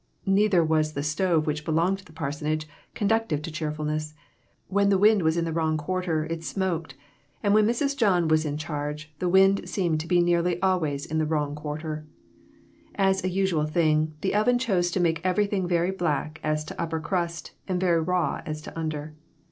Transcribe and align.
Neither 0.25 0.63
was 0.63 0.93
the 0.93 1.03
stove 1.03 1.45
which 1.45 1.63
belonged 1.63 1.99
to 1.99 2.05
the 2.05 2.11
parsonage 2.11 2.67
conducive 2.95 3.43
to 3.43 3.51
cheerfulness; 3.51 4.15
when 4.67 4.89
the 4.89 4.97
wind 4.97 5.21
was 5.21 5.37
in 5.37 5.45
the 5.45 5.53
wrong 5.53 5.77
quarter, 5.77 6.25
it 6.25 6.43
smoked; 6.43 6.95
and 7.43 7.53
when 7.53 7.67
Mrs. 7.67 7.95
John 7.95 8.27
was 8.27 8.43
in 8.43 8.57
charge, 8.57 9.13
the 9.19 9.29
wind 9.29 9.69
seemed 9.69 9.99
to 9.99 10.07
be 10.07 10.19
nearly 10.19 10.59
always 10.59 11.05
in 11.05 11.19
the 11.19 11.27
wrong 11.27 11.53
quarter. 11.53 12.07
As 12.95 13.23
a 13.23 13.29
usual 13.29 13.67
thing, 13.67 14.15
the 14.21 14.33
oven 14.33 14.57
chose 14.57 14.89
to 14.89 14.99
make 14.99 15.23
everything 15.23 15.67
very 15.67 15.91
black 15.91 16.39
as 16.43 16.63
to 16.65 16.81
upper 16.81 16.99
crust, 16.99 17.51
and 17.67 17.79
very 17.79 18.01
raw 18.01 18.41
as 18.43 18.59
to 18.63 18.75
under. 18.75 19.13